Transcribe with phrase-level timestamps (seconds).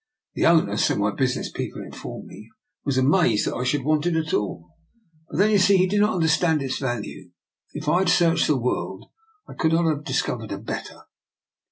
[0.33, 2.49] The owner, so my business people in formed me,
[2.83, 4.71] was amazed that I should want it at all;
[5.29, 7.29] but then you see he did not understand its value.
[7.73, 9.05] If I had searched the world,
[9.47, 11.01] I could not have discovered a better.